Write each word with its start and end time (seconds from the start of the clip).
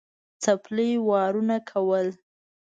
څپلۍ 0.43 0.91
وارونه 1.09 1.55
کول. 1.69 2.07